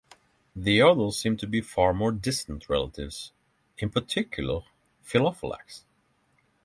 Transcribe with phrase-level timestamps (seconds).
[0.55, 3.33] The others seem to be far more distant relatives,
[3.77, 4.61] in particular
[5.05, 5.83] "Pelophylax".